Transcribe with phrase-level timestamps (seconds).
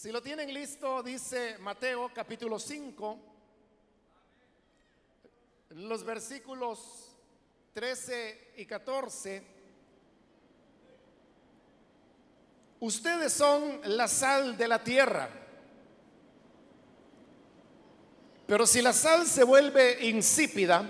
[0.00, 3.18] Si lo tienen listo, dice Mateo capítulo 5,
[5.72, 7.14] los versículos
[7.74, 9.44] 13 y 14.
[12.80, 15.28] Ustedes son la sal de la tierra.
[18.46, 20.82] Pero si la sal se vuelve insípida,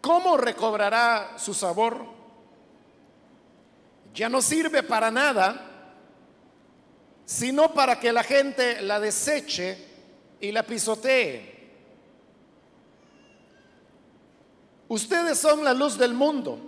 [0.00, 2.06] ¿cómo recobrará su sabor?
[4.14, 5.69] Ya no sirve para nada
[7.30, 9.78] sino para que la gente la deseche
[10.40, 11.60] y la pisotee.
[14.88, 16.58] Ustedes son la luz del mundo.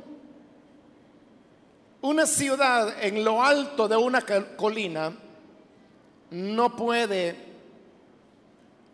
[2.02, 4.24] Una ciudad en lo alto de una
[4.56, 5.12] colina
[6.30, 7.36] no puede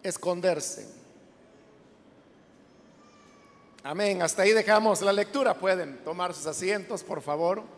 [0.03, 0.89] esconderse.
[3.83, 4.23] Amén.
[4.23, 5.53] Hasta ahí dejamos la lectura.
[5.53, 7.78] Pueden tomar sus asientos, por favor.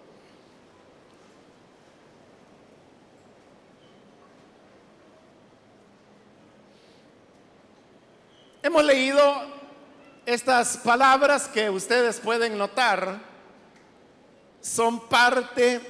[8.63, 9.25] Hemos leído
[10.27, 13.19] estas palabras que ustedes pueden notar,
[14.61, 15.81] son parte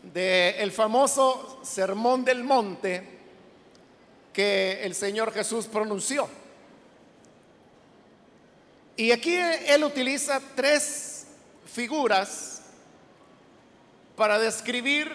[0.00, 3.18] del famoso Sermón del Monte
[4.32, 6.28] que el Señor Jesús pronunció.
[8.96, 11.26] Y aquí Él utiliza tres
[11.66, 12.62] figuras
[14.14, 15.10] para describir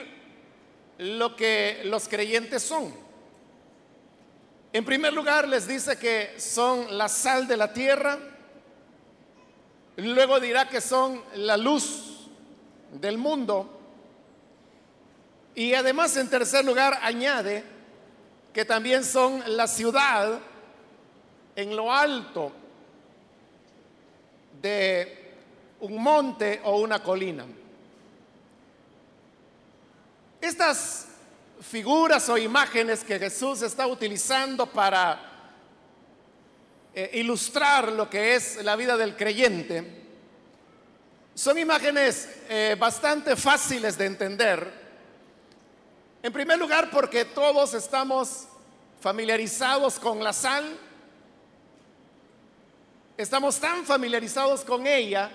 [0.98, 3.07] lo que los creyentes son.
[4.78, 8.20] En primer lugar, les dice que son la sal de la tierra.
[9.96, 12.28] Luego dirá que son la luz
[12.92, 13.76] del mundo.
[15.56, 17.64] Y además, en tercer lugar, añade
[18.54, 20.38] que también son la ciudad
[21.56, 22.52] en lo alto
[24.62, 25.34] de
[25.80, 27.48] un monte o una colina.
[30.40, 31.08] Estas
[31.62, 35.20] figuras o imágenes que Jesús está utilizando para
[36.94, 40.06] eh, ilustrar lo que es la vida del creyente,
[41.34, 44.88] son imágenes eh, bastante fáciles de entender.
[46.24, 48.48] En primer lugar, porque todos estamos
[49.00, 50.78] familiarizados con la sal,
[53.16, 55.30] estamos tan familiarizados con ella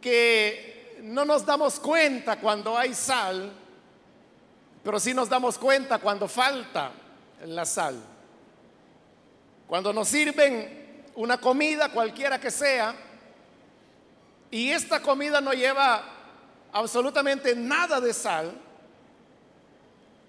[0.00, 3.61] que no nos damos cuenta cuando hay sal
[4.82, 6.90] pero sí nos damos cuenta cuando falta
[7.46, 8.00] la sal.
[9.66, 12.94] Cuando nos sirven una comida, cualquiera que sea,
[14.50, 16.04] y esta comida no lleva
[16.72, 18.52] absolutamente nada de sal,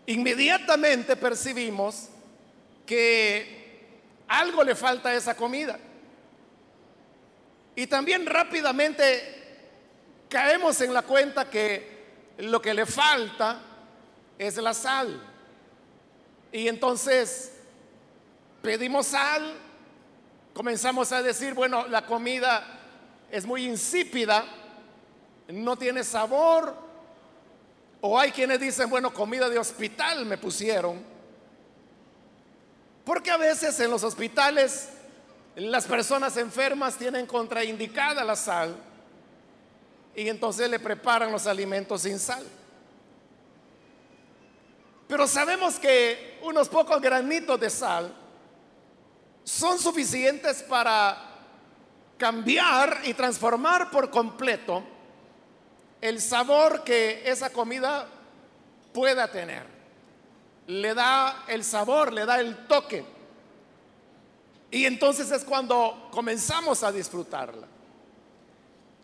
[0.05, 2.09] inmediatamente percibimos
[2.85, 3.89] que
[4.27, 5.79] algo le falta a esa comida.
[7.75, 11.91] Y también rápidamente caemos en la cuenta que
[12.37, 13.72] lo que le falta
[14.37, 15.21] es la sal.
[16.51, 17.51] Y entonces
[18.61, 19.55] pedimos sal,
[20.53, 22.63] comenzamos a decir, bueno, la comida
[23.31, 24.45] es muy insípida,
[25.47, 26.75] no tiene sabor.
[28.01, 31.01] O hay quienes dicen, bueno, comida de hospital me pusieron.
[33.05, 34.89] Porque a veces en los hospitales
[35.55, 38.75] las personas enfermas tienen contraindicada la sal
[40.15, 42.43] y entonces le preparan los alimentos sin sal.
[45.07, 48.13] Pero sabemos que unos pocos granitos de sal
[49.43, 51.17] son suficientes para
[52.17, 54.83] cambiar y transformar por completo
[55.99, 58.07] el sabor que esa comida
[58.93, 59.65] pueda tener.
[60.67, 63.05] Le da el sabor, le da el toque.
[64.71, 67.67] Y entonces es cuando comenzamos a disfrutarla.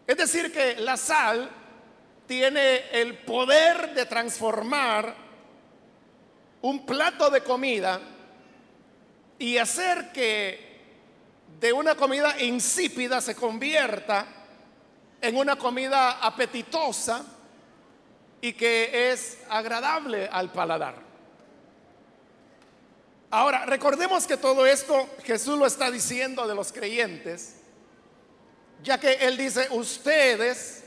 [0.08, 1.50] Es decir, que la sal
[2.26, 5.29] tiene el poder de transformar
[6.62, 8.00] un plato de comida
[9.38, 10.70] y hacer que
[11.60, 14.26] de una comida insípida se convierta
[15.22, 17.26] en una comida apetitosa
[18.42, 20.96] y que es agradable al paladar.
[23.32, 27.56] Ahora, recordemos que todo esto Jesús lo está diciendo de los creyentes,
[28.82, 30.84] ya que Él dice, ustedes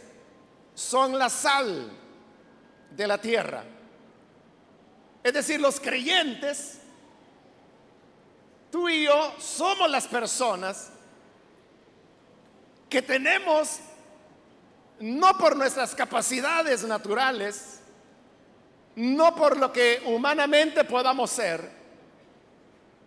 [0.74, 1.90] son la sal
[2.90, 3.64] de la tierra.
[5.22, 6.78] Es decir, los creyentes,
[8.70, 10.90] tú y yo somos las personas
[12.88, 13.78] que tenemos,
[14.98, 17.80] no por nuestras capacidades naturales,
[18.96, 21.70] no por lo que humanamente podamos ser,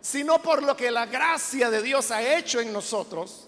[0.02, 3.48] sino por lo que la gracia de Dios ha hecho en nosotros,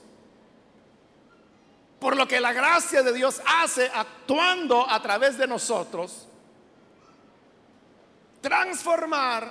[1.99, 6.27] por lo que la gracia de Dios hace actuando a través de nosotros
[8.41, 9.49] transformar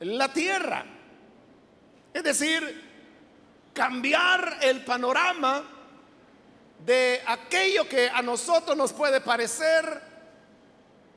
[0.00, 0.84] la tierra.
[2.12, 2.84] Es decir,
[3.72, 5.62] cambiar el panorama
[6.84, 10.02] de aquello que a nosotros nos puede parecer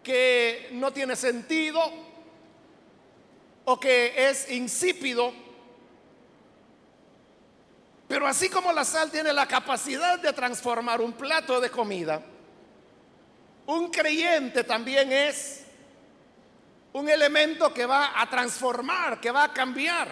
[0.03, 1.81] que no tiene sentido
[3.65, 5.31] o que es insípido.
[8.07, 12.21] Pero así como la sal tiene la capacidad de transformar un plato de comida,
[13.67, 15.68] un creyente también es
[16.93, 20.09] un elemento que va a transformar, que va a cambiar.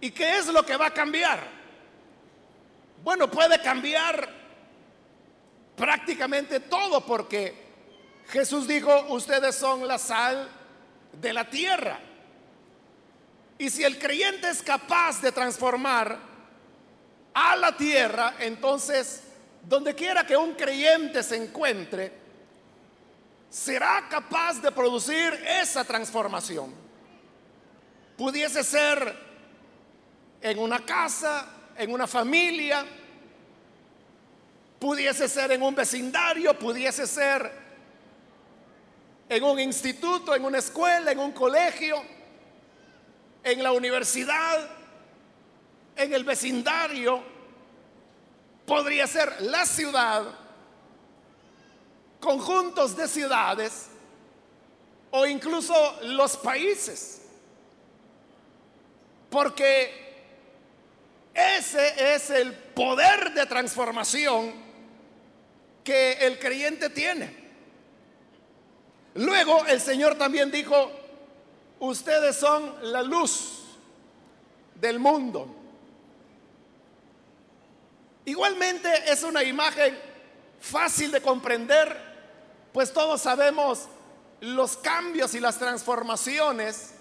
[0.00, 1.40] ¿Y qué es lo que va a cambiar?
[3.04, 4.28] Bueno, puede cambiar
[5.76, 7.54] prácticamente todo porque
[8.28, 10.48] Jesús dijo, ustedes son la sal
[11.12, 11.98] de la tierra.
[13.58, 16.18] Y si el creyente es capaz de transformar
[17.34, 19.22] a la tierra, entonces,
[19.62, 22.21] donde quiera que un creyente se encuentre,
[23.52, 26.72] será capaz de producir esa transformación.
[28.16, 29.14] Pudiese ser
[30.40, 31.46] en una casa,
[31.76, 32.82] en una familia,
[34.80, 37.52] pudiese ser en un vecindario, pudiese ser
[39.28, 42.02] en un instituto, en una escuela, en un colegio,
[43.44, 44.70] en la universidad,
[45.94, 47.22] en el vecindario,
[48.64, 50.41] podría ser la ciudad,
[52.22, 53.88] conjuntos de ciudades
[55.10, 57.22] o incluso los países.
[59.28, 59.90] Porque
[61.34, 64.52] ese es el poder de transformación
[65.82, 67.42] que el creyente tiene.
[69.14, 70.90] Luego el Señor también dijo,
[71.80, 73.64] ustedes son la luz
[74.76, 75.56] del mundo.
[78.24, 79.98] Igualmente es una imagen
[80.60, 82.11] fácil de comprender,
[82.72, 83.88] pues todos sabemos
[84.40, 86.94] los cambios y las transformaciones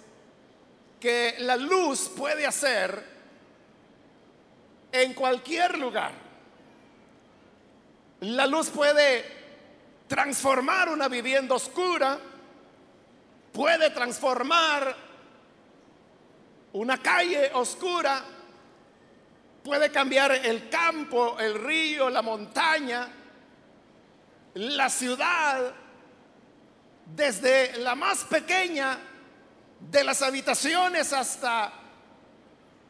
[0.99, 3.03] que la luz puede hacer
[4.91, 6.11] en cualquier lugar.
[8.19, 9.25] La luz puede
[10.07, 12.19] transformar una vivienda oscura,
[13.51, 14.95] puede transformar
[16.73, 18.23] una calle oscura,
[19.63, 23.07] puede cambiar el campo, el río, la montaña,
[24.53, 25.73] la ciudad,
[27.05, 28.97] desde la más pequeña
[29.79, 31.73] de las habitaciones hasta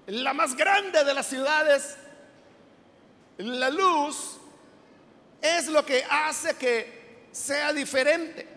[0.08, 1.98] la más grande de las ciudades,
[3.38, 4.38] la luz
[5.42, 8.48] es lo que hace que sea diferente.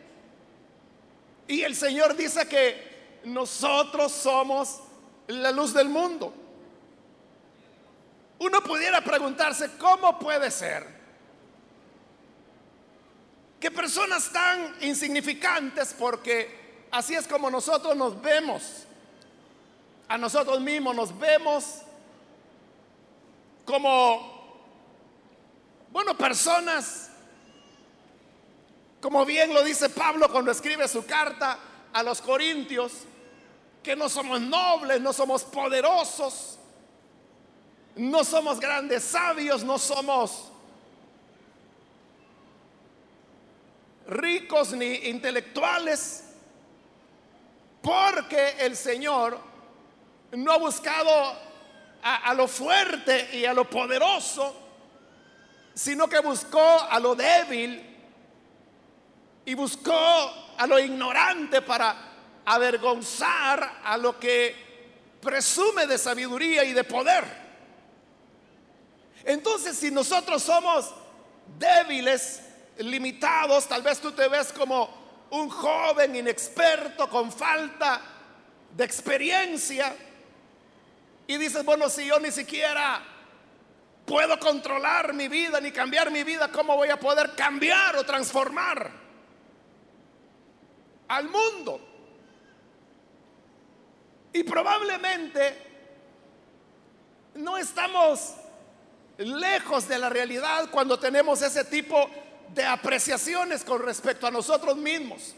[1.46, 4.80] Y el Señor dice que nosotros somos
[5.28, 6.34] la luz del mundo.
[8.38, 11.03] Uno pudiera preguntarse, ¿cómo puede ser
[13.64, 18.84] que personas tan insignificantes, porque así es como nosotros nos vemos,
[20.06, 21.78] a nosotros mismos nos vemos
[23.64, 24.60] como,
[25.90, 27.08] bueno, personas
[29.00, 31.58] como bien lo dice Pablo cuando escribe su carta
[31.94, 32.92] a los Corintios,
[33.82, 36.58] que no somos nobles, no somos poderosos,
[37.96, 40.52] no somos grandes sabios, no somos
[44.06, 46.24] ricos ni intelectuales,
[47.82, 49.38] porque el Señor
[50.32, 51.36] no ha buscado
[52.02, 54.54] a, lo fuerte y a lo poderoso,
[55.72, 57.82] sino que buscó a lo débil
[59.46, 59.94] y buscó
[60.56, 61.96] a lo ignorante para
[62.44, 64.54] avergonzar a lo que
[65.20, 67.24] presume de sabiduría y de poder.
[69.24, 70.92] Entonces, si nosotros somos
[71.58, 72.42] débiles,
[72.78, 78.00] limitados, tal vez tú te ves como un joven inexperto con falta
[78.70, 79.94] de experiencia
[81.26, 83.02] y dices, bueno, si yo ni siquiera
[84.04, 89.04] puedo controlar mi vida ni cambiar mi vida, ¿cómo voy a poder cambiar o transformar?
[91.08, 91.80] al mundo.
[94.32, 95.56] Y probablemente
[97.34, 98.34] no estamos
[99.18, 102.23] lejos de la realidad cuando tenemos ese tipo de
[102.66, 105.34] apreciaciones con respecto a nosotros mismos.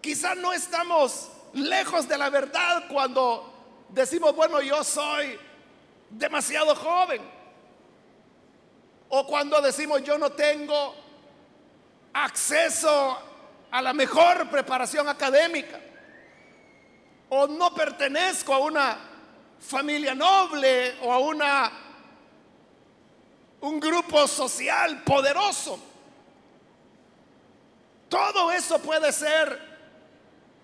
[0.00, 3.52] Quizá no estamos lejos de la verdad cuando
[3.88, 5.38] decimos, bueno, yo soy
[6.10, 7.22] demasiado joven.
[9.10, 10.94] O cuando decimos, yo no tengo
[12.12, 13.18] acceso
[13.70, 15.80] a la mejor preparación académica
[17.30, 18.98] o no pertenezco a una
[19.60, 21.87] familia noble o a una
[23.60, 25.78] un grupo social poderoso.
[28.08, 29.68] Todo eso puede ser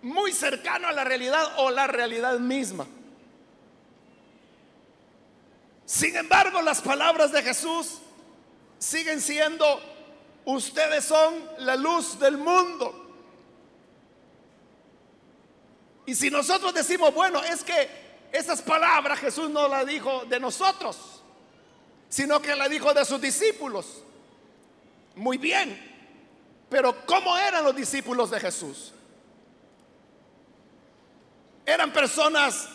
[0.02, 2.86] muy cercano a la realidad o la realidad misma.
[5.84, 7.98] Sin embargo, las palabras de Jesús
[8.78, 9.80] siguen siendo,
[10.44, 13.02] ustedes son la luz del mundo.
[16.06, 17.88] Y si nosotros decimos, bueno, es que
[18.32, 21.13] esas palabras Jesús no las dijo de nosotros,
[22.14, 24.04] sino que la dijo de sus discípulos.
[25.16, 25.76] Muy bien,
[26.70, 28.92] pero ¿cómo eran los discípulos de Jesús?
[31.66, 32.68] Eran personas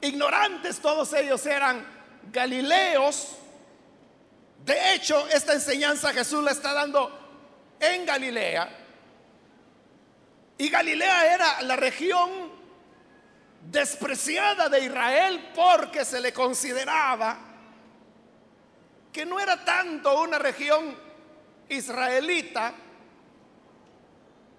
[0.00, 1.84] ignorantes, todos ellos eran
[2.30, 3.30] galileos.
[4.64, 7.10] De hecho, esta enseñanza Jesús la está dando
[7.80, 8.78] en Galilea.
[10.56, 12.30] Y Galilea era la región
[13.72, 17.53] despreciada de Israel porque se le consideraba
[19.14, 20.94] que no era tanto una región
[21.70, 22.74] israelita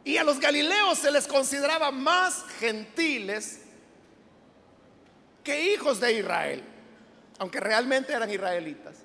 [0.04, 3.62] y a los galileos se les consideraba más gentiles
[5.44, 6.64] que hijos de Israel
[7.40, 8.96] aunque realmente eran israelitas.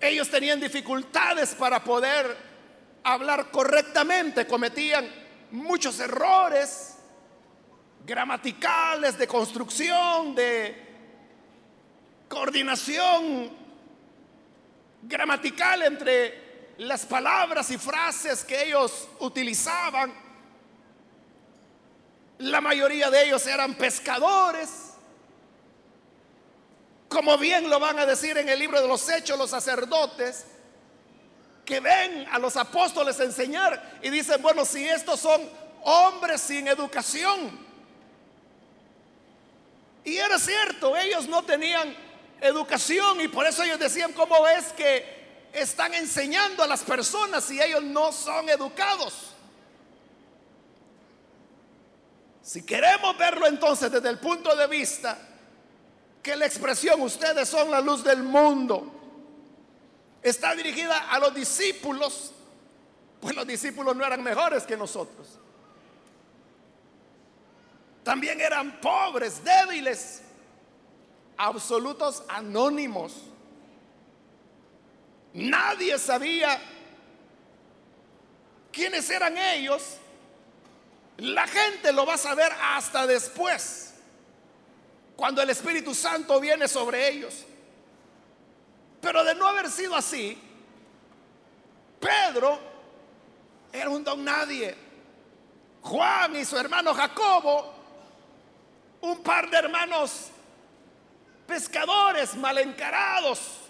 [0.00, 2.36] Ellos tenían dificultades para poder
[3.04, 5.08] hablar correctamente, cometían
[5.52, 6.96] muchos errores
[8.04, 10.83] gramaticales, de construcción, de
[12.34, 13.50] coordinación
[15.02, 20.12] gramatical entre las palabras y frases que ellos utilizaban.
[22.38, 24.84] La mayoría de ellos eran pescadores
[27.14, 30.46] como bien lo van a decir en el libro de los hechos los sacerdotes,
[31.64, 35.40] que ven a los apóstoles enseñar y dicen, bueno, si estos son
[35.84, 37.56] hombres sin educación.
[40.04, 41.94] Y era cierto, ellos no tenían
[42.44, 47.60] educación y por eso ellos decían, ¿cómo es que están enseñando a las personas si
[47.60, 49.30] ellos no son educados?
[52.42, 55.16] Si queremos verlo entonces desde el punto de vista
[56.22, 58.90] que la expresión ustedes son la luz del mundo
[60.22, 62.32] está dirigida a los discípulos,
[63.20, 65.38] pues los discípulos no eran mejores que nosotros.
[68.02, 70.22] También eran pobres, débiles,
[71.36, 73.12] absolutos anónimos.
[75.32, 76.60] Nadie sabía
[78.72, 79.98] quiénes eran ellos.
[81.16, 83.94] La gente lo va a saber hasta después
[85.16, 87.44] cuando el Espíritu Santo viene sobre ellos.
[89.00, 90.40] Pero de no haber sido así,
[92.00, 92.58] Pedro
[93.72, 94.74] era un don nadie.
[95.82, 97.74] Juan y su hermano Jacobo,
[99.02, 100.30] un par de hermanos
[101.46, 103.60] pescadores mal encarados.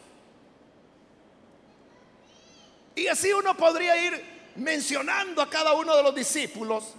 [2.94, 6.94] Y así uno podría ir mencionando a cada uno de los discípulos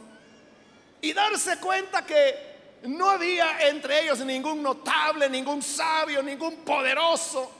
[1.01, 7.51] y darse cuenta que no había entre ellos ningún notable, ningún sabio, ningún poderoso.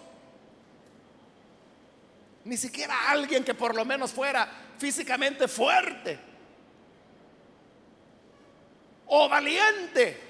[2.44, 6.20] Ni siquiera alguien que por lo menos fuera físicamente fuerte
[9.08, 10.25] o valiente.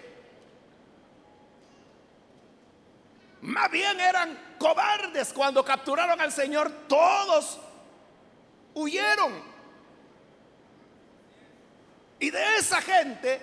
[3.45, 6.71] Más bien eran cobardes cuando capturaron al Señor.
[6.87, 7.59] Todos
[8.73, 9.43] huyeron.
[12.19, 13.39] Y de esa gente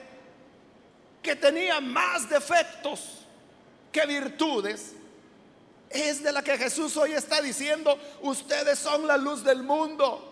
[1.22, 3.26] que tenía más defectos
[3.92, 4.96] que virtudes,
[5.88, 10.28] es de la que Jesús hoy está diciendo, ustedes son la luz del mundo.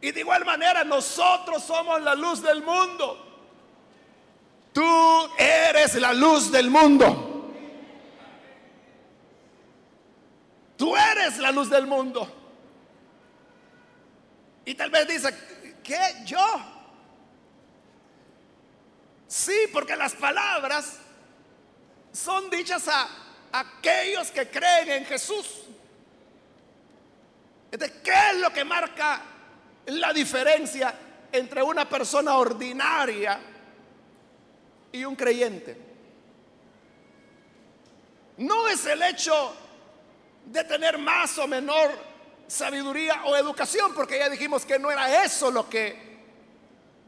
[0.00, 3.33] Y de igual manera nosotros somos la luz del mundo.
[4.74, 7.52] Tú eres la luz del mundo.
[10.76, 12.28] Tú eres la luz del mundo.
[14.64, 15.32] Y tal vez dice,
[15.84, 16.00] ¿qué?
[16.26, 16.44] Yo.
[19.28, 20.98] Sí, porque las palabras
[22.12, 23.08] son dichas a
[23.52, 25.60] aquellos que creen en Jesús.
[28.02, 29.20] ¿qué es lo que marca
[29.86, 30.94] la diferencia
[31.30, 33.53] entre una persona ordinaria
[34.94, 35.76] y un creyente?
[38.36, 39.52] No es el hecho
[40.46, 41.90] de tener más o menor
[42.46, 46.14] sabiduría o educación, porque ya dijimos que no era eso lo que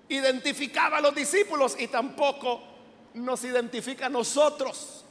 [0.08, 2.60] identificaba a los discípulos y tampoco
[3.14, 5.04] nos identifica a nosotros.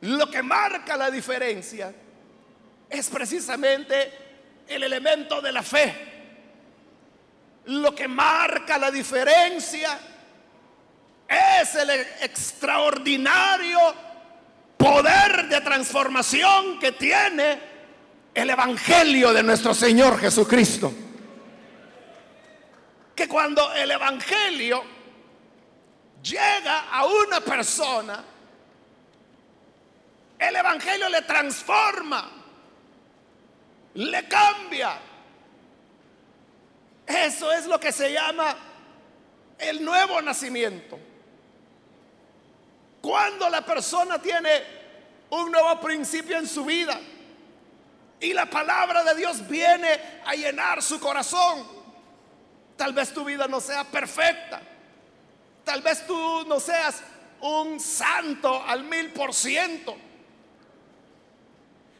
[0.00, 1.92] Lo que marca la diferencia
[2.88, 4.12] es precisamente
[4.66, 6.06] el elemento de la fe.
[7.66, 10.09] Lo que marca la diferencia
[11.30, 13.78] es el extraordinario
[14.76, 17.60] poder de transformación que tiene
[18.34, 20.92] el Evangelio de nuestro Señor Jesucristo.
[23.14, 24.82] Que cuando el Evangelio
[26.20, 28.24] llega a una persona,
[30.36, 32.28] el Evangelio le transforma,
[33.94, 34.98] le cambia.
[37.06, 38.56] Eso es lo que se llama
[39.58, 41.09] el nuevo nacimiento.
[43.00, 44.50] Cuando la persona tiene
[45.30, 46.98] un nuevo principio en su vida
[48.20, 51.66] y la palabra de Dios viene a llenar su corazón,
[52.76, 54.60] tal vez tu vida no sea perfecta,
[55.64, 57.02] tal vez tú no seas
[57.40, 59.96] un santo al mil por ciento,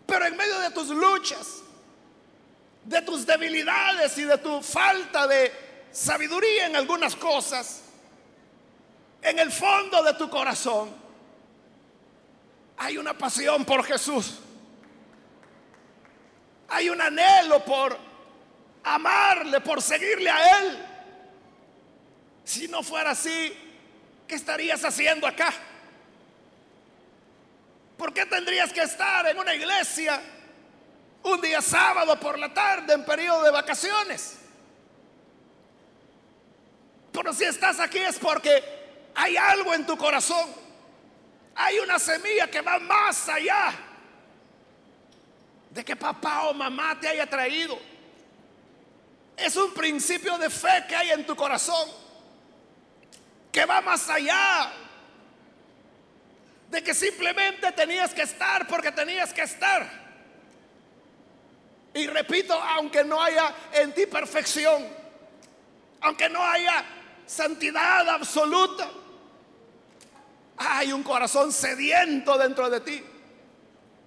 [0.07, 1.63] pero en medio de tus luchas,
[2.85, 5.53] de tus debilidades y de tu falta de
[5.93, 7.85] sabiduría en algunas cosas,
[9.23, 10.95] en el fondo de tu corazón
[12.77, 14.39] hay una pasión por Jesús.
[16.69, 17.97] Hay un anhelo por
[18.83, 20.87] amarle, por seguirle a Él.
[22.45, 23.53] Si no fuera así,
[24.27, 25.53] ¿qué estarías haciendo acá?
[27.99, 30.19] ¿Por qué tendrías que estar en una iglesia
[31.23, 34.39] un día sábado por la tarde en periodo de vacaciones?
[37.13, 38.80] Pero si estás aquí es porque
[39.15, 40.49] hay algo en tu corazón.
[41.55, 43.73] Hay una semilla que va más allá
[45.71, 47.79] de que papá o mamá te haya traído.
[49.37, 51.89] Es un principio de fe que hay en tu corazón
[53.51, 54.73] que va más allá
[56.71, 60.01] de que simplemente tenías que estar porque tenías que estar.
[61.93, 64.87] Y repito, aunque no haya en ti perfección,
[66.01, 66.85] aunque no haya
[67.31, 68.91] santidad absoluta,
[70.57, 73.05] hay un corazón sediento dentro de ti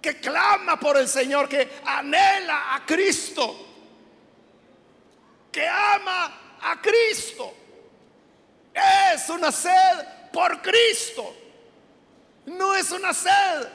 [0.00, 3.56] que clama por el Señor, que anhela a Cristo,
[5.50, 7.54] que ama a Cristo.
[8.74, 11.34] Es una sed por Cristo.
[12.44, 13.66] No es una sed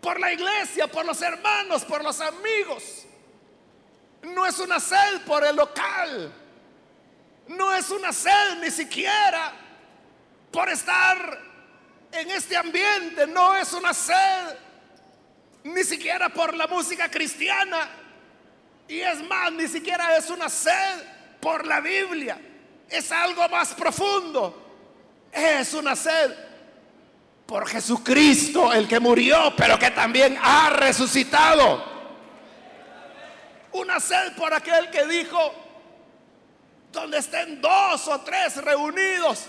[0.00, 3.04] por la iglesia, por los hermanos, por los amigos.
[4.22, 6.32] No es una sed por el local.
[7.48, 9.52] No es una sed ni siquiera
[10.50, 11.48] por estar
[12.12, 14.56] en este ambiente no es una sed,
[15.64, 17.88] ni siquiera por la música cristiana.
[18.86, 21.02] Y es más, ni siquiera es una sed
[21.40, 22.40] por la Biblia.
[22.88, 24.64] Es algo más profundo.
[25.30, 26.34] Es una sed
[27.44, 31.84] por Jesucristo, el que murió, pero que también ha resucitado.
[33.72, 35.54] Una sed por aquel que dijo,
[36.92, 39.48] donde estén dos o tres reunidos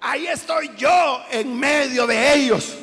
[0.00, 2.76] Ahí estoy yo en medio de ellos.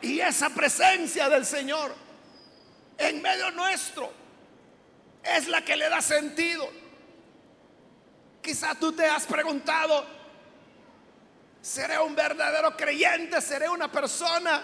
[0.00, 1.94] Y esa presencia del Señor
[2.96, 4.12] en medio nuestro
[5.22, 6.68] es la que le da sentido.
[8.40, 10.06] Quizá tú te has preguntado,
[11.60, 13.40] ¿seré un verdadero creyente?
[13.40, 14.62] ¿Seré una persona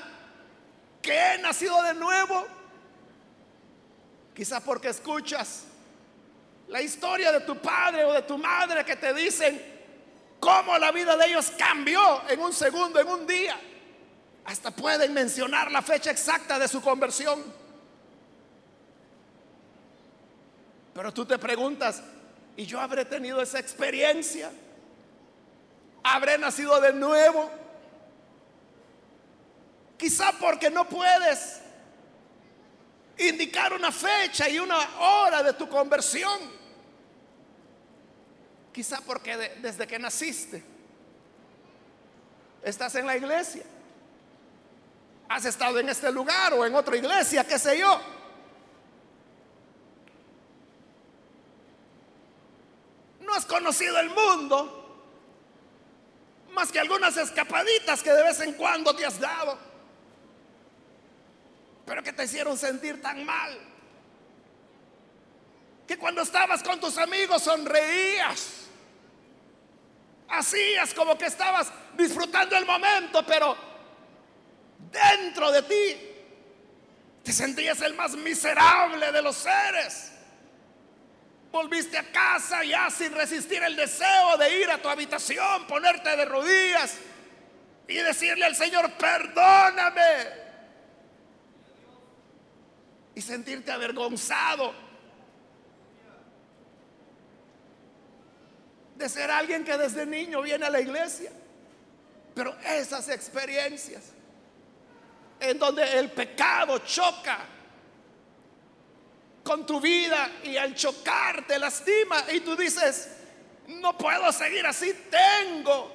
[1.02, 2.46] que he nacido de nuevo?
[4.32, 5.64] Quizá porque escuchas
[6.68, 9.74] la historia de tu padre o de tu madre que te dicen,
[10.44, 13.58] cómo la vida de ellos cambió en un segundo, en un día.
[14.44, 17.42] Hasta pueden mencionar la fecha exacta de su conversión.
[20.92, 22.02] Pero tú te preguntas,
[22.56, 24.50] ¿y yo habré tenido esa experiencia?
[26.02, 27.50] ¿Habré nacido de nuevo?
[29.96, 31.63] Quizá porque no puedes
[33.18, 36.38] indicar una fecha y una hora de tu conversión.
[38.72, 40.64] Quizá porque desde que naciste
[42.62, 43.62] estás en la iglesia.
[45.28, 48.00] Has estado en este lugar o en otra iglesia, qué sé yo.
[53.20, 54.80] No has conocido el mundo
[56.54, 59.58] más que algunas escapaditas que de vez en cuando te has dado,
[61.86, 63.58] pero que te hicieron sentir tan mal,
[65.86, 68.64] que cuando estabas con tus amigos sonreías
[70.28, 73.56] Hacías como que estabas disfrutando el momento, pero
[74.90, 76.10] dentro de ti
[77.22, 80.12] te sentías el más miserable de los seres.
[81.52, 86.24] Volviste a casa ya sin resistir el deseo de ir a tu habitación, ponerte de
[86.24, 86.98] rodillas
[87.86, 90.43] y decirle al Señor, perdóname.
[93.14, 94.74] Y sentirte avergonzado
[98.96, 101.30] de ser alguien que desde niño viene a la iglesia.
[102.34, 104.02] Pero esas experiencias
[105.40, 107.38] en donde el pecado choca
[109.42, 113.10] con tu vida y al chocar te lastima y tú dices,
[113.68, 115.92] no puedo seguir así, tengo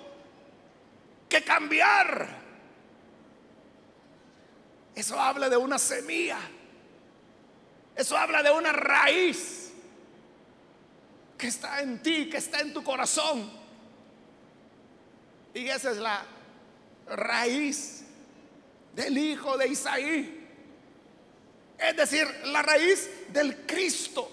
[1.27, 2.39] que cambiar.
[4.93, 6.39] Eso habla de una semilla.
[7.99, 9.73] Eso habla de una raíz
[11.37, 13.51] que está en ti, que está en tu corazón.
[15.53, 16.25] Y esa es la
[17.07, 18.05] raíz
[18.95, 20.47] del hijo de Isaí.
[21.77, 24.31] Es decir, la raíz del Cristo.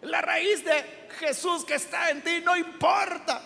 [0.00, 2.40] La raíz de Jesús que está en ti.
[2.42, 3.42] No importa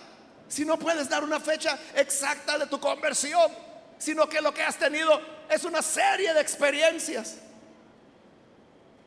[0.47, 3.51] si no puedes dar una fecha exacta de tu conversión,
[3.99, 7.50] sino que lo que has tenido es una serie de experiencias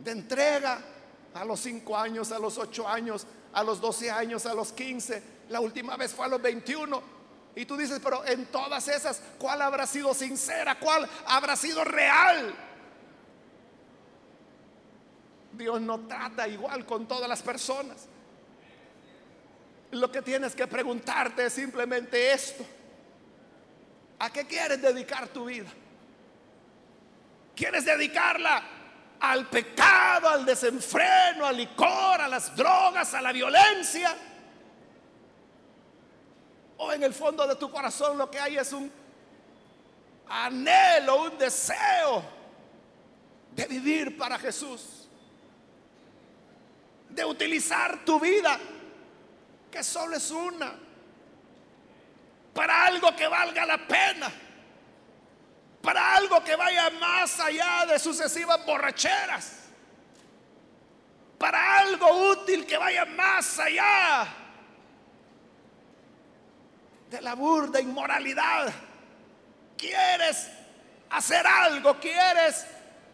[0.03, 0.79] de entrega
[1.33, 5.23] a los 5 años, a los 8 años, a los 12 años, a los 15.
[5.49, 7.01] La última vez fue a los 21.
[7.55, 10.79] Y tú dices, pero en todas esas, ¿cuál habrá sido sincera?
[10.79, 12.53] ¿Cuál habrá sido real?
[15.53, 18.07] Dios no trata igual con todas las personas.
[19.91, 22.65] Lo que tienes que preguntarte es simplemente esto.
[24.17, 25.69] ¿A qué quieres dedicar tu vida?
[27.55, 28.63] ¿Quieres dedicarla
[29.23, 34.15] al pecado, al desenfreno, al licor, a las drogas, a la violencia?
[36.77, 38.91] ¿O en el fondo de tu corazón lo que hay es un
[40.27, 42.23] anhelo, un deseo
[43.51, 45.03] de vivir para Jesús?
[47.13, 48.59] de utilizar tu vida,
[49.71, 50.73] que solo es una,
[52.53, 54.31] para algo que valga la pena,
[55.83, 59.51] para algo que vaya más allá de sucesivas borracheras,
[61.37, 64.25] para algo útil que vaya más allá
[67.09, 68.73] de la burda inmoralidad.
[69.77, 70.49] Quieres
[71.09, 72.65] hacer algo, quieres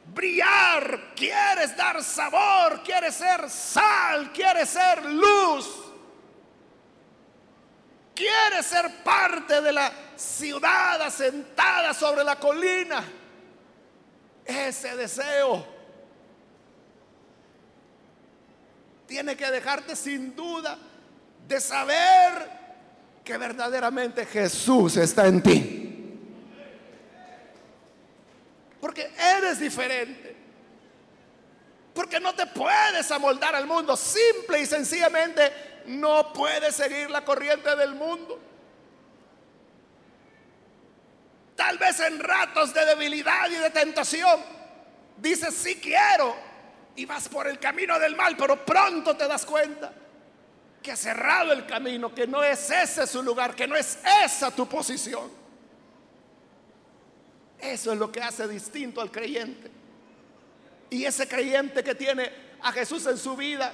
[0.05, 5.88] brillar, quieres dar sabor, quieres ser sal, quieres ser luz,
[8.19, 13.01] quieres ser parte de la ciudad asentada sobre la colina.
[14.45, 15.65] Ese deseo
[19.07, 20.77] tiene que dejarte sin duda
[21.47, 22.59] de saber
[23.23, 26.19] que verdaderamente Jesús está en ti.
[28.81, 30.35] Porque eres diferente.
[31.99, 33.97] Porque no te puedes amoldar al mundo.
[33.97, 38.39] Simple y sencillamente no puedes seguir la corriente del mundo.
[41.57, 44.39] Tal vez en ratos de debilidad y de tentación
[45.17, 46.37] dices, sí quiero,
[46.95, 49.91] y vas por el camino del mal, pero pronto te das cuenta
[50.81, 54.51] que has cerrado el camino, que no es ese su lugar, que no es esa
[54.51, 55.29] tu posición.
[57.59, 59.78] Eso es lo que hace distinto al creyente.
[60.89, 63.71] Y ese creyente que tiene a Jesús en su vida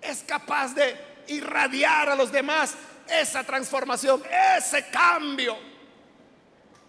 [0.00, 0.96] es capaz de
[1.28, 2.74] irradiar a los demás
[3.08, 4.22] esa transformación,
[4.56, 5.56] ese cambio,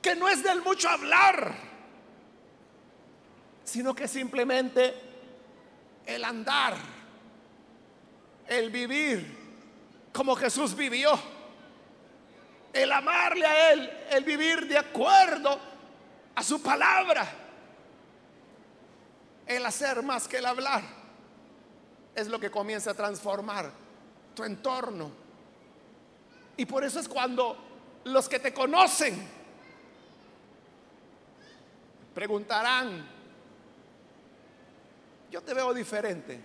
[0.02, 1.54] que no es del mucho hablar,
[3.64, 4.94] sino que simplemente
[6.06, 6.76] el andar,
[8.48, 9.44] el vivir
[10.12, 11.12] como Jesús vivió,
[12.72, 15.60] el amarle a Él, el vivir de acuerdo
[16.36, 17.43] a su palabra.
[19.46, 20.84] El hacer más que el hablar
[22.16, 23.72] es lo que comienza a transformar
[24.36, 25.12] tu entorno.
[26.58, 27.58] Y por eso es cuando
[28.06, 29.44] los que te conocen
[32.14, 33.08] preguntarán,
[35.32, 36.40] yo te veo diferente.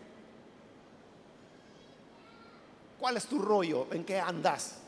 [2.99, 3.87] ¿Cuál es tu rollo?
[3.93, 4.79] ¿En qué andas?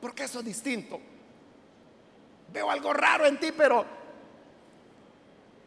[0.00, 0.98] Porque eso es distinto.
[2.52, 3.99] Veo algo raro en ti, pero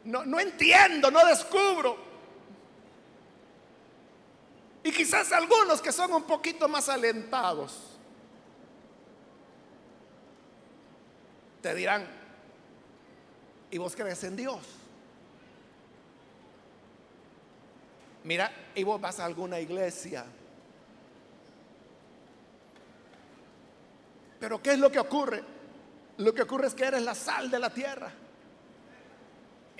[0.05, 1.97] no, no entiendo, no descubro.
[4.83, 7.93] Y quizás algunos que son un poquito más alentados
[11.63, 12.05] te dirán,
[13.71, 14.59] ¿y vos crees en Dios?
[18.25, 20.25] Mira, y vos vas a alguna iglesia.
[24.41, 25.41] Pero ¿qué es lo que ocurre?
[26.17, 28.11] Lo que ocurre es que eres la sal de la tierra.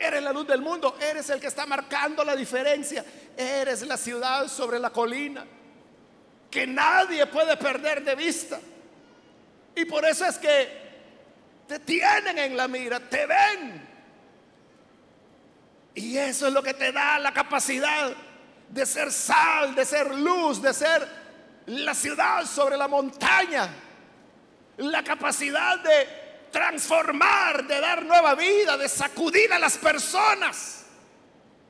[0.04, 3.06] Eres la luz del mundo, eres el que está marcando la diferencia.
[3.38, 5.46] Eres la ciudad sobre la colina
[6.54, 8.60] que nadie puede perder de vista.
[9.76, 10.84] Y por eso es que
[11.68, 13.90] te tienen en la mira, te ven.
[15.96, 18.14] Y eso es lo que te da la capacidad
[18.70, 21.08] de ser sal, de ser luz, de ser
[21.66, 23.70] la ciudad sobre la montaña.
[24.78, 26.23] La capacidad de
[26.54, 30.86] transformar, de dar nueva vida, de sacudir a las personas,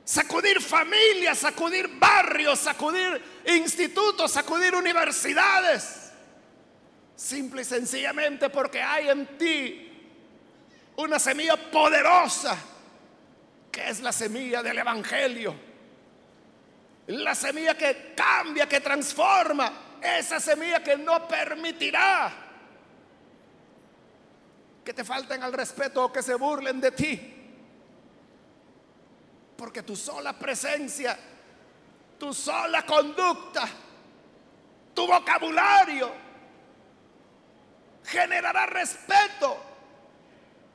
[0.04, 6.12] sacudir familias, sacudir barrios, sacudir institutos, sacudir universidades.
[7.16, 9.90] Simple y sencillamente porque hay en ti
[10.96, 12.56] una semilla poderosa,
[13.72, 15.54] que es la semilla del Evangelio.
[17.06, 19.72] La semilla que cambia, que transforma.
[20.02, 22.43] Esa semilla que no permitirá
[24.84, 27.34] que te falten al respeto o que se burlen de ti.
[29.56, 31.16] Porque tu sola presencia,
[32.18, 33.66] tu sola conducta,
[34.94, 36.12] tu vocabulario
[38.04, 39.56] generará respeto.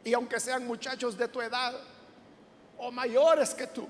[0.04, 1.76] Y aunque sean muchachos de tu edad
[2.80, 3.88] o mayores que tú,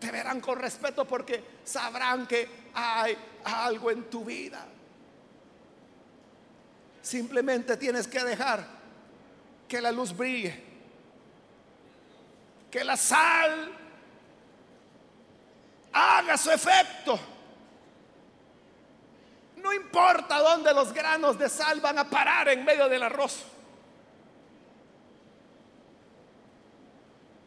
[0.00, 4.66] te verán con respeto porque sabrán que hay algo en tu vida.
[7.02, 8.75] Simplemente tienes que dejar
[9.68, 10.62] que la luz brille,
[12.70, 13.72] que la sal
[15.92, 17.18] haga su efecto.
[19.56, 23.44] No importa dónde los granos de sal van a parar en medio del arroz.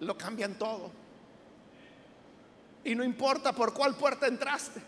[0.01, 0.91] Lo cambian todo.
[2.83, 4.81] Y no importa por cuál puerta entraste.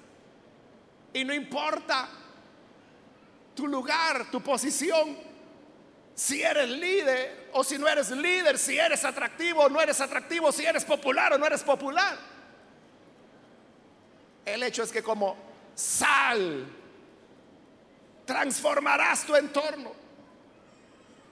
[1.14, 2.10] Y no importa
[3.54, 5.31] tu lugar, tu posición
[6.22, 10.52] si eres líder o si no eres líder, si eres atractivo o no eres atractivo,
[10.52, 12.16] si eres popular o no eres popular.
[14.46, 15.36] El hecho es que como
[15.74, 16.68] sal
[18.24, 19.94] transformarás tu entorno.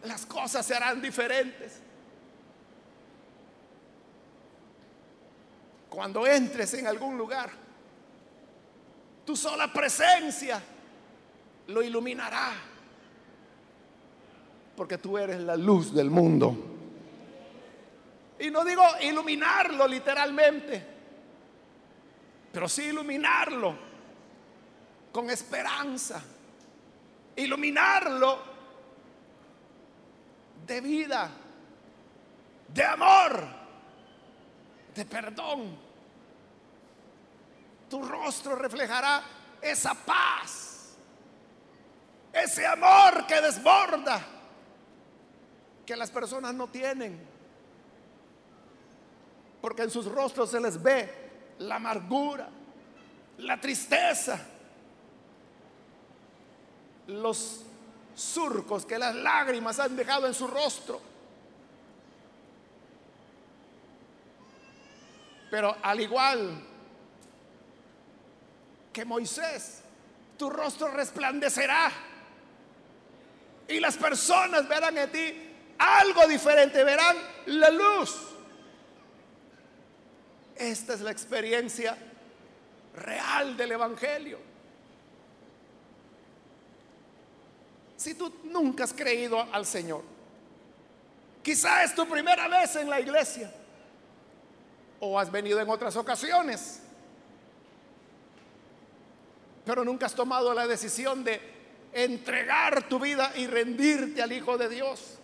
[0.06, 1.80] Las cosas serán diferentes.
[5.88, 7.52] Cuando entres en algún lugar,
[9.24, 10.60] tu sola presencia
[11.68, 12.79] lo iluminará
[14.80, 16.56] porque tú eres la luz del mundo.
[18.40, 20.82] Y no digo iluminarlo literalmente,
[22.50, 23.76] pero sí iluminarlo
[25.12, 26.24] con esperanza,
[27.36, 28.40] iluminarlo
[30.66, 31.30] de vida,
[32.70, 33.48] de amor,
[34.96, 35.78] de perdón.
[37.90, 39.24] Tu rostro reflejará
[39.62, 40.96] esa paz,
[42.32, 44.39] ese amor que desborda
[45.90, 47.20] que las personas no tienen.
[49.60, 51.12] Porque en sus rostros se les ve
[51.58, 52.48] la amargura,
[53.40, 54.40] la tristeza,
[57.08, 57.64] los
[58.14, 61.02] surcos que las lágrimas han dejado en su rostro.
[65.50, 66.52] Pero al igual
[68.94, 69.82] que Moisés,
[70.38, 71.92] tu rostro resplandecerá
[73.68, 75.49] y las personas verán en ti
[75.80, 78.30] algo diferente, verán la luz.
[80.56, 81.98] Esta es la experiencia
[82.96, 84.38] real del Evangelio.
[87.96, 90.04] Si tú nunca has creído al Señor,
[91.42, 93.52] quizá es tu primera vez en la iglesia
[95.00, 96.82] o has venido en otras ocasiones,
[99.66, 101.40] pero nunca has tomado la decisión de
[101.94, 105.19] entregar tu vida y rendirte al Hijo de Dios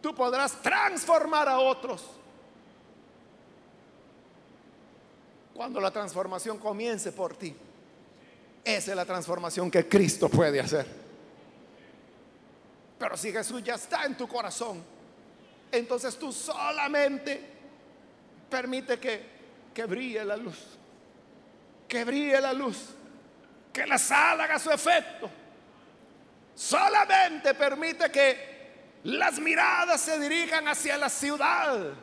[0.00, 2.04] tú podrás transformar a otros.
[5.54, 7.54] Cuando la transformación comience por ti.
[8.64, 10.86] Esa es la transformación que Cristo puede hacer.
[12.98, 14.82] Pero si Jesús ya está en tu corazón,
[15.70, 17.40] entonces tú solamente
[18.50, 19.22] permite que,
[19.72, 20.58] que brille la luz.
[21.86, 22.90] Que brille la luz.
[23.72, 25.30] Que la sal haga su efecto.
[26.54, 28.57] Solamente permite que
[29.08, 31.94] las miradas se dirijan hacia la ciudad,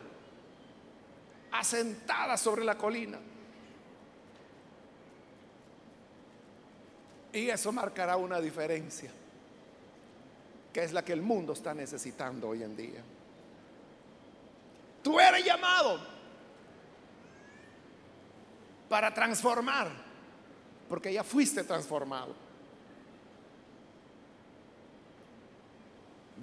[1.52, 3.20] asentada sobre la colina.
[7.32, 9.12] Y eso marcará una diferencia,
[10.74, 13.04] que es la que el mundo está necesitando hoy en día.
[15.04, 16.00] Tú eres llamado
[18.90, 19.92] para transformar,
[20.90, 22.45] porque ya fuiste transformado.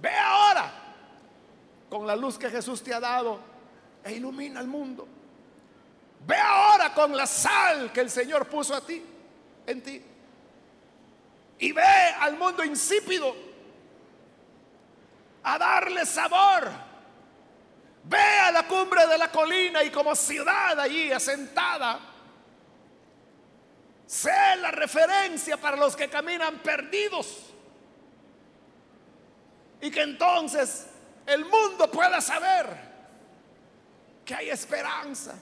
[0.02, 0.72] Ve ahora
[1.88, 3.38] con la luz que Jesús te ha dado
[4.02, 5.06] e ilumina el mundo.
[6.26, 9.00] Ve ahora con la sal que el Señor puso a ti,
[9.64, 10.02] en ti.
[11.60, 11.82] Y ve
[12.18, 13.32] al mundo insípido
[15.44, 16.68] a darle sabor.
[18.02, 22.00] Ve a la cumbre de la colina y como ciudad allí asentada,
[24.04, 27.51] sé la referencia para los que caminan perdidos
[29.82, 30.86] Y que entonces
[31.26, 32.66] el mundo pueda saber
[34.24, 35.34] que hay esperanza.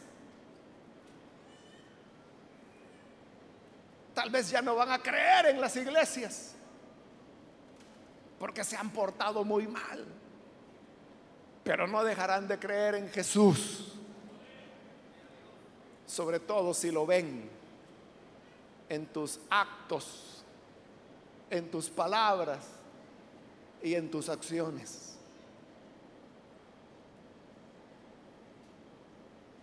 [4.15, 6.55] Tal vez ya no van a creer en las iglesias
[8.39, 10.07] porque se han portado muy mal,
[11.63, 13.93] pero no dejarán de creer en Jesús,
[16.07, 17.51] sobre todo si lo ven
[18.89, 20.43] en tus actos,
[21.51, 22.80] en tus palabras
[23.83, 25.17] y en tus acciones.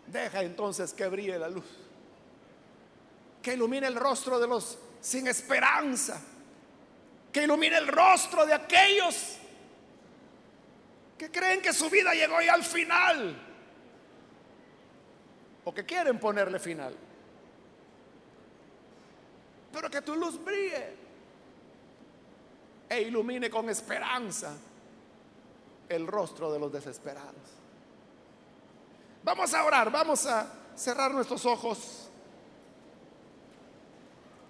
[0.07, 1.65] Deja entonces que brille la luz,
[3.41, 6.21] que ilumine el rostro de los sin esperanza,
[7.31, 9.37] que ilumine el rostro de aquellos
[11.17, 13.43] que creen que su vida llegó ya al final
[15.65, 16.95] o que quieren ponerle final.
[19.73, 21.06] Pero que tu luz brille
[22.89, 24.55] e ilumine con esperanza
[25.89, 27.57] el rostro de los desesperados.
[29.23, 32.09] Vamos a orar, vamos a cerrar nuestros ojos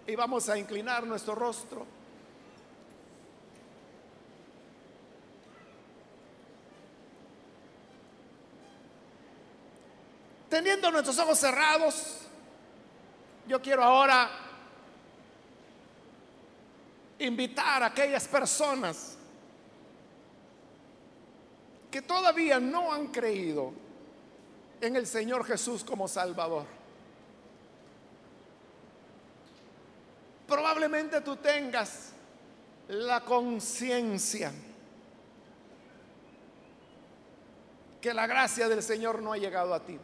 [0.05, 1.85] y vamos a inclinar nuestro rostro.
[10.49, 12.19] Teniendo nuestros ojos cerrados,
[13.47, 14.46] yo quiero ahora
[17.19, 19.17] invitar a aquellas personas
[21.89, 23.73] que todavía no han creído
[24.81, 26.65] en el Señor Jesús como Salvador.
[30.47, 32.11] Probablemente tú tengas
[32.87, 34.51] la conciencia
[37.99, 39.97] que la gracia del Señor no ha llegado a ti.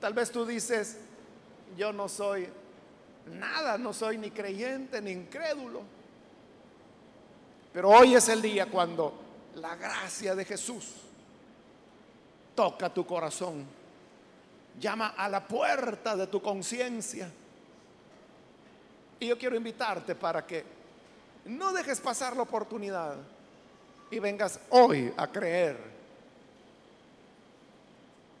[0.00, 0.98] Tal vez tú dices,
[1.76, 2.48] yo no soy
[3.26, 5.82] nada, no soy ni creyente ni incrédulo.
[7.78, 9.14] Pero hoy es el día cuando
[9.54, 10.94] la gracia de Jesús
[12.52, 13.64] toca tu corazón,
[14.80, 17.30] llama a la puerta de tu conciencia.
[19.20, 20.64] Y yo quiero invitarte para que
[21.44, 23.14] no dejes pasar la oportunidad
[24.10, 25.78] y vengas hoy a creer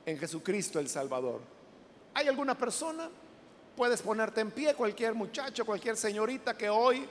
[0.04, 1.40] en Jesucristo el Salvador.
[2.12, 3.08] ¿Hay alguna persona?
[3.76, 7.08] Puedes ponerte en pie, cualquier muchacho, cualquier señorita que hoy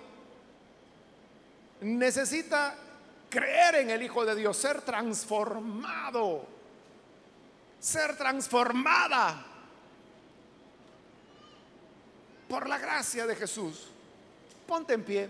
[1.81, 2.75] necesita
[3.29, 6.45] creer en el Hijo de Dios, ser transformado,
[7.79, 9.45] ser transformada
[12.47, 13.89] por la gracia de Jesús.
[14.65, 15.29] Ponte en pie.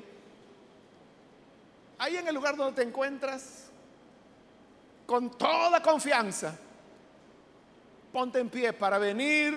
[1.99, 3.65] Ahí en el lugar donde te encuentras,
[5.05, 6.57] con toda confianza
[8.11, 9.53] ponte en pie para venir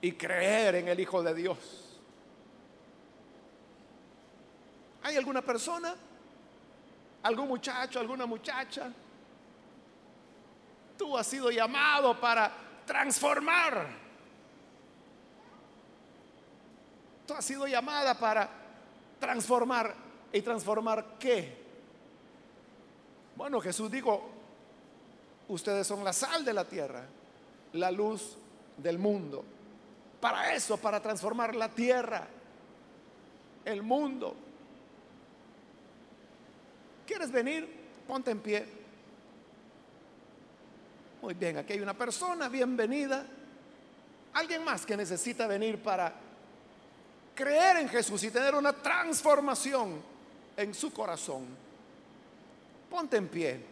[0.00, 1.83] y creer en el Hijo de Dios.
[5.04, 5.94] ¿Hay alguna persona?
[7.22, 8.00] ¿Algún muchacho?
[8.00, 8.90] ¿Alguna muchacha?
[10.98, 12.50] Tú has sido llamado para
[12.84, 13.86] transformar.
[17.26, 18.48] Tú has sido llamada para
[19.20, 19.94] transformar.
[20.32, 21.62] ¿Y transformar qué?
[23.36, 24.28] Bueno, Jesús dijo,
[25.46, 27.06] ustedes son la sal de la tierra
[27.74, 28.36] la luz
[28.76, 29.44] del mundo.
[30.20, 32.26] Para eso, para transformar la tierra,
[33.64, 34.34] el mundo.
[37.14, 37.68] ¿Quieres venir?
[38.08, 38.66] Ponte en pie.
[41.22, 43.24] Muy bien, aquí hay una persona, bienvenida.
[44.32, 46.12] Alguien más que necesita venir para
[47.32, 50.02] creer en Jesús y tener una transformación
[50.56, 51.46] en su corazón.
[52.90, 53.64] Ponte en pie.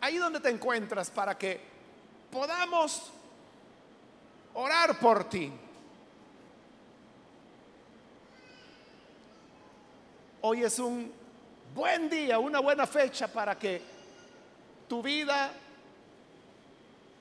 [0.00, 1.60] Ahí donde te encuentras para que
[2.28, 3.12] podamos
[4.54, 5.52] orar por ti.
[10.40, 11.19] Hoy es un
[11.74, 13.80] buen día, una buena fecha para que
[14.88, 15.52] tu vida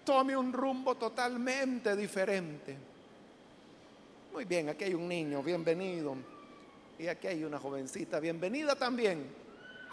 [0.05, 2.77] tome un rumbo totalmente diferente.
[4.33, 6.15] Muy bien, aquí hay un niño, bienvenido.
[6.97, 9.33] Y aquí hay una jovencita, bienvenida también.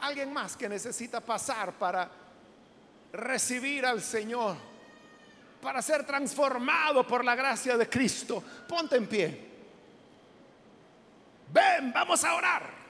[0.00, 2.11] Alguien más que necesita pasar para
[3.12, 4.57] recibir al Señor
[5.61, 8.40] para ser transformado por la gracia de Cristo.
[8.68, 9.46] Ponte en pie.
[11.52, 12.86] Ven, vamos a orar.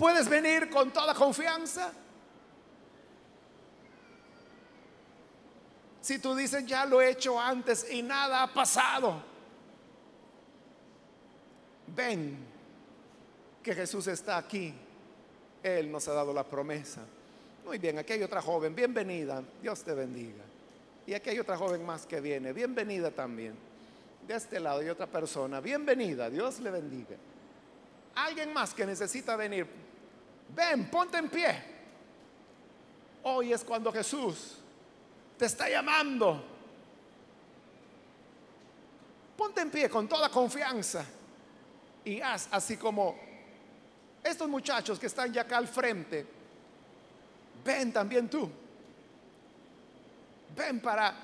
[0.00, 1.92] ¿Puedes venir con toda confianza?
[6.00, 9.22] Si tú dices, ya lo he hecho antes y nada ha pasado,
[11.94, 12.38] ven
[13.62, 14.72] que Jesús está aquí.
[15.62, 17.02] Él nos ha dado la promesa.
[17.66, 20.44] Muy bien, aquí hay otra joven, bienvenida, Dios te bendiga.
[21.06, 23.54] Y aquí hay otra joven más que viene, bienvenida también.
[24.26, 27.16] De este lado hay otra persona, bienvenida, Dios le bendiga.
[28.14, 29.89] Alguien más que necesita venir,
[30.54, 31.64] Ven, ponte en pie.
[33.22, 34.56] Hoy es cuando Jesús
[35.36, 36.44] te está llamando.
[39.36, 41.04] Ponte en pie con toda confianza
[42.04, 43.16] y haz así como
[44.22, 46.26] estos muchachos que están ya acá al frente.
[47.64, 48.50] Ven también tú.
[50.56, 51.14] Ven para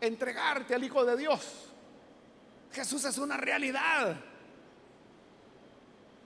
[0.00, 1.70] entregarte al Hijo de Dios.
[2.72, 4.16] Jesús es una realidad.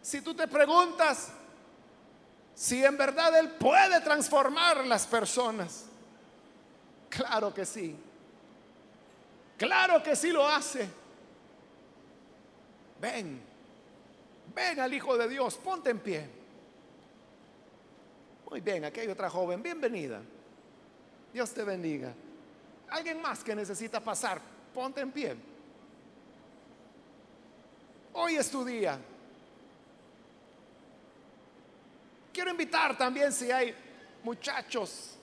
[0.03, 1.33] Si tú te preguntas
[2.59, 5.85] si en verdad Él puede transformar las personas,
[7.09, 7.95] claro que sí.
[9.57, 10.89] Claro que sí lo hace.
[13.01, 13.41] Ven,
[14.53, 16.29] ven al Hijo de Dios, ponte en pie.
[18.51, 20.21] Muy bien, aquí hay otra joven, bienvenida.
[21.33, 22.13] Dios te bendiga.
[22.91, 24.41] Alguien más que necesita pasar,
[24.75, 25.37] ponte en pie.
[28.15, 28.99] Hoy es tu día.
[32.39, 33.73] Quiero invitar también si hay
[34.25, 35.15] muchachos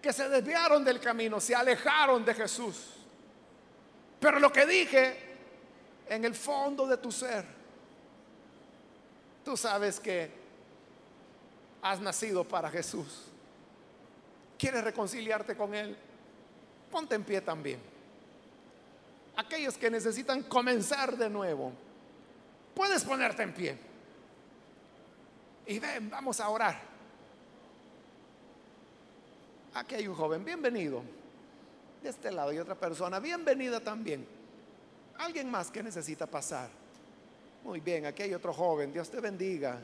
[0.00, 2.94] que se desviaron del camino, se alejaron de Jesús.
[4.18, 5.16] Pero lo que dije
[6.08, 7.44] en el fondo de tu ser,
[9.44, 10.30] tú sabes que
[11.82, 13.24] has nacido para Jesús.
[14.58, 15.94] ¿Quieres reconciliarte con Él?
[16.90, 17.80] Ponte en pie también.
[19.36, 21.70] Aquellos que necesitan comenzar de nuevo,
[22.74, 23.95] puedes ponerte en pie.
[25.66, 26.80] Y ven, vamos a orar.
[29.74, 31.02] Aquí hay un joven, bienvenido.
[32.02, 34.26] De este lado hay otra persona, bienvenida también.
[35.18, 36.70] Alguien más que necesita pasar.
[37.64, 39.78] Muy bien, aquí hay otro joven, Dios te bendiga.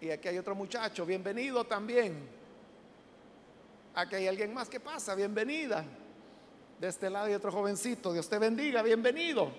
[0.00, 2.28] Y aquí hay otro muchacho, bienvenido también.
[3.94, 5.84] Aquí hay alguien más que pasa, bienvenida.
[6.80, 9.50] De este lado hay otro jovencito, Dios te bendiga, bienvenido.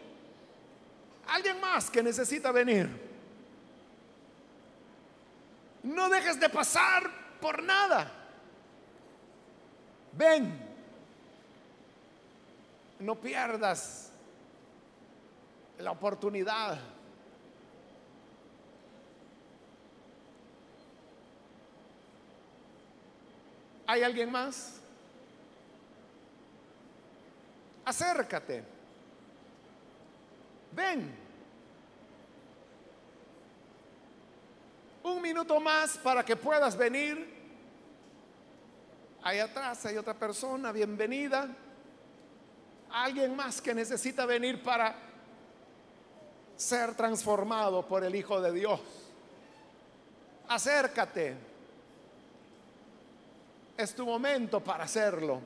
[1.30, 3.07] Alguien más que necesita venir.
[5.88, 7.10] No dejes de pasar
[7.40, 8.12] por nada.
[10.12, 10.68] Ven.
[13.00, 14.12] No pierdas
[15.80, 16.78] la oportunidad.
[23.86, 24.82] ¿Hay alguien más?
[27.86, 28.62] Acércate.
[30.74, 31.28] Ven.
[35.04, 37.36] Un minuto más para que puedas venir.
[39.22, 41.50] Ahí atrás hay otra persona, bienvenida.
[42.90, 44.96] Alguien más que necesita venir para
[46.56, 48.80] ser transformado por el Hijo de Dios.
[50.48, 51.36] Acércate.
[53.76, 55.42] Es tu momento para hacerlo.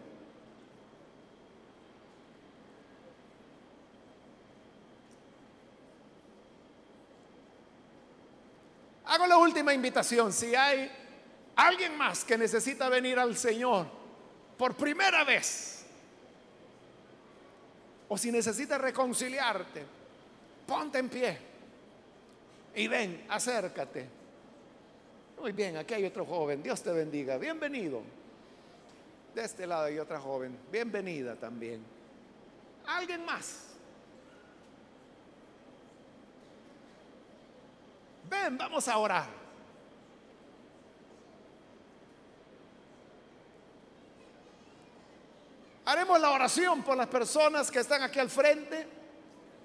[9.11, 10.31] Hago la última invitación.
[10.31, 10.89] Si hay
[11.57, 13.85] alguien más que necesita venir al Señor
[14.57, 15.83] por primera vez,
[18.07, 19.83] o si necesita reconciliarte,
[20.65, 21.37] ponte en pie
[22.73, 24.07] y ven, acércate.
[25.41, 26.63] Muy bien, aquí hay otro joven.
[26.63, 27.37] Dios te bendiga.
[27.37, 28.01] Bienvenido.
[29.35, 30.57] De este lado hay otra joven.
[30.71, 31.83] Bienvenida también.
[32.85, 33.70] ¿Alguien más?
[38.31, 39.27] Ven, vamos a orar.
[45.83, 48.87] Haremos la oración por las personas que están aquí al frente.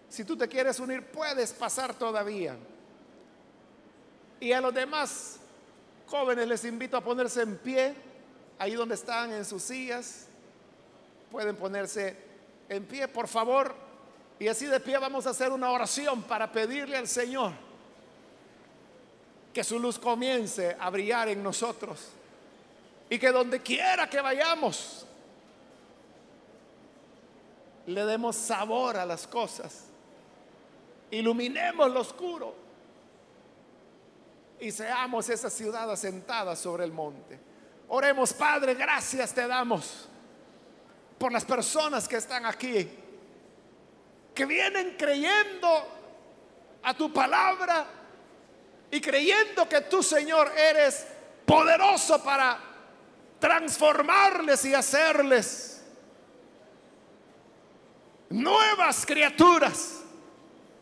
[0.09, 2.57] Si tú te quieres unir, puedes pasar todavía.
[4.41, 5.39] Y a los demás
[6.09, 7.95] jóvenes les invito a ponerse en pie,
[8.59, 10.27] ahí donde están en sus sillas.
[11.31, 12.17] Pueden ponerse
[12.69, 13.73] en pie, por favor.
[14.41, 17.66] Y así de pie vamos a hacer una oración para pedirle al Señor
[19.57, 22.11] que su luz comience a brillar en nosotros.
[23.09, 25.07] Y que donde quiera que vayamos,
[27.87, 29.85] le demos sabor a las cosas.
[31.11, 32.55] Iluminemos lo oscuro.
[34.61, 37.41] Y seamos esa ciudad asentada sobre el monte.
[37.89, 40.07] Oremos, Padre, gracias te damos
[41.17, 42.91] por las personas que están aquí,
[44.35, 45.69] que vienen creyendo
[46.83, 47.96] a tu palabra
[48.91, 51.07] y creyendo que tú, Señor, eres
[51.45, 52.59] poderoso para
[53.39, 55.85] transformarles y hacerles
[58.31, 60.03] nuevas criaturas.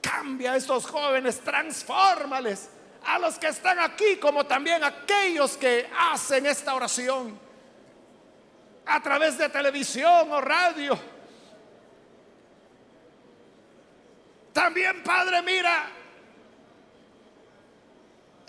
[0.00, 2.68] Cambia a estos jóvenes, transfórmales
[3.07, 7.38] a los que están aquí, como también aquellos que hacen esta oración
[8.86, 10.98] a través de televisión o radio.
[14.52, 15.90] También, Padre, mira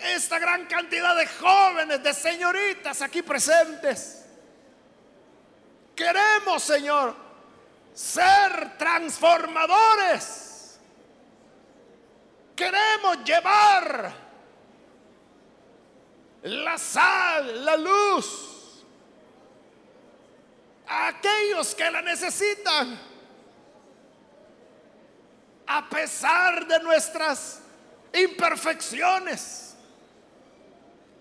[0.05, 4.25] esta gran cantidad de jóvenes, de señoritas aquí presentes.
[5.95, 7.15] Queremos, Señor,
[7.93, 10.79] ser transformadores.
[12.55, 14.13] Queremos llevar
[16.43, 18.83] la sal, la luz
[20.87, 23.15] a aquellos que la necesitan.
[25.67, 27.61] A pesar de nuestras
[28.13, 29.74] imperfecciones,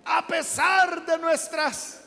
[0.04, 2.02] a pesar de nuestras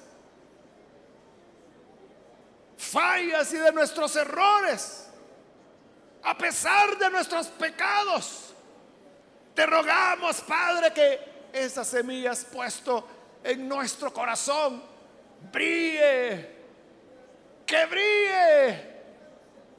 [2.77, 5.07] fallas y de nuestros errores,
[6.23, 8.53] a pesar de nuestros pecados,
[9.53, 13.07] te rogamos, Padre, que esas semillas puesto
[13.43, 14.83] en nuestro corazón
[15.51, 16.55] brille,
[17.65, 18.97] que brille,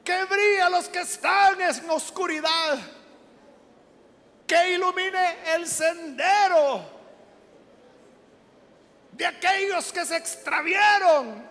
[0.02, 2.78] que brille a los que están en oscuridad,
[4.46, 6.97] que ilumine el sendero
[9.18, 11.44] de aquellos que se extravieron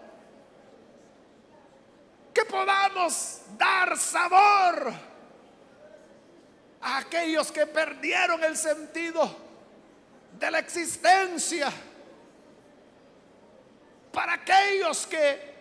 [2.33, 4.93] que podamos dar sabor
[6.79, 9.35] a aquellos que perdieron el sentido
[10.39, 11.69] de la existencia,
[14.13, 15.57] para aquellos que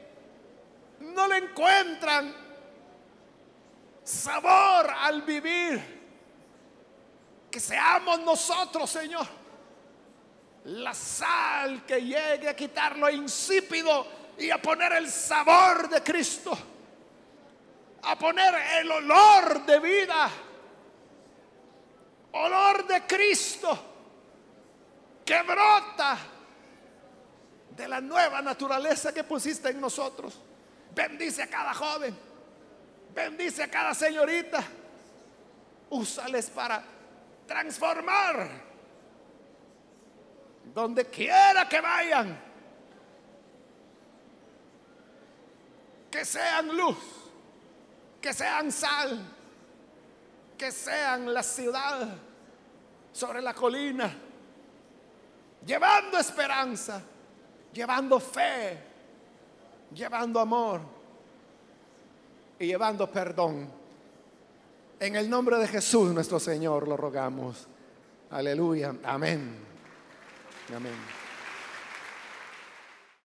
[1.00, 2.32] no le encuentran
[4.04, 5.82] sabor al vivir,
[7.50, 9.26] que seamos nosotros, Señor,
[10.66, 14.06] la sal que llegue a quitar lo insípido
[14.38, 16.58] y a poner el sabor de Cristo,
[18.02, 20.28] a poner el olor de vida,
[22.32, 23.92] olor de Cristo
[25.24, 26.18] que brota
[27.70, 30.40] de la nueva naturaleza que pusiste en nosotros.
[30.92, 32.16] Bendice a cada joven,
[33.14, 34.64] bendice a cada señorita,
[35.90, 36.82] úsales para
[37.46, 38.65] transformar
[40.74, 42.46] donde quiera que vayan
[46.16, 46.96] que sean luz,
[48.22, 49.20] que sean sal,
[50.56, 52.08] que sean la ciudad
[53.12, 54.16] sobre la colina,
[55.66, 57.02] llevando esperanza,
[57.70, 58.78] llevando fe,
[59.92, 60.80] llevando amor
[62.58, 63.68] y llevando perdón.
[64.98, 67.68] En el nombre de Jesús nuestro Señor lo rogamos.
[68.30, 68.94] Aleluya.
[69.04, 69.65] Amén.
[70.74, 71.15] Amén.